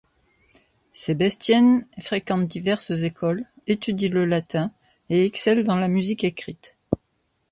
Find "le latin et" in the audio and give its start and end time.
4.09-5.25